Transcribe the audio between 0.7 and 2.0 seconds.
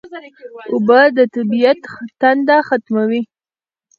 اوبه د طبیعت